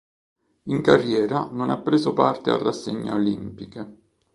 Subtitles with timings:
[0.63, 3.97] In carriera non ha preso parte a rassegne olimpiche.